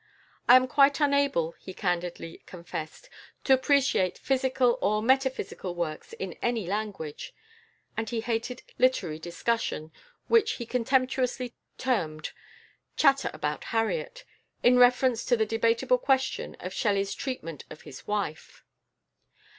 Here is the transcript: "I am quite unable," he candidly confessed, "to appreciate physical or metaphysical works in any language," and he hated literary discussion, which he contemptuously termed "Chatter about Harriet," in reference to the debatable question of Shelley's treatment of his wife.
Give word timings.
"I 0.49 0.55
am 0.55 0.67
quite 0.67 0.99
unable," 0.99 1.51
he 1.59 1.75
candidly 1.75 2.41
confessed, 2.47 3.07
"to 3.43 3.53
appreciate 3.53 4.17
physical 4.17 4.79
or 4.81 5.03
metaphysical 5.03 5.75
works 5.75 6.13
in 6.13 6.33
any 6.41 6.65
language," 6.65 7.35
and 7.95 8.09
he 8.09 8.21
hated 8.21 8.63
literary 8.79 9.19
discussion, 9.19 9.91
which 10.27 10.53
he 10.53 10.65
contemptuously 10.65 11.53
termed 11.77 12.31
"Chatter 12.97 13.29
about 13.31 13.65
Harriet," 13.65 14.23
in 14.63 14.79
reference 14.79 15.23
to 15.25 15.37
the 15.37 15.45
debatable 15.45 15.99
question 15.99 16.55
of 16.59 16.73
Shelley's 16.73 17.13
treatment 17.13 17.65
of 17.69 17.81
his 17.83 18.07
wife. 18.07 18.63